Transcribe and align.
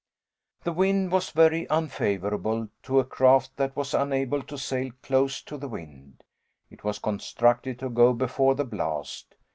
The 0.63 0.73
wind 0.73 1.11
was 1.11 1.29
very 1.29 1.67
unfavorable 1.69 2.69
to 2.81 2.99
a 2.99 3.05
craft 3.05 3.55
that 3.57 3.75
was 3.75 3.93
unable 3.93 4.41
to 4.41 4.57
sail 4.57 4.89
close 5.03 5.43
to 5.43 5.57
the 5.59 5.67
wind. 5.69 6.23
It 6.71 6.83
was 6.83 6.97
constructed 6.97 7.77
to 7.77 7.89
go 7.91 8.11
before 8.13 8.55
the 8.55 8.65
blast. 8.65 9.35